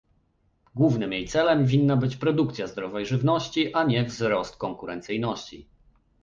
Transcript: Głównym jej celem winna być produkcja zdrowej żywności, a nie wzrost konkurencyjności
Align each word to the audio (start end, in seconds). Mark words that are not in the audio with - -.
Głównym 0.75 1.13
jej 1.13 1.27
celem 1.27 1.65
winna 1.65 1.97
być 1.97 2.15
produkcja 2.15 2.67
zdrowej 2.67 3.05
żywności, 3.05 3.73
a 3.73 3.83
nie 3.83 4.03
wzrost 4.03 4.55
konkurencyjności 4.57 5.67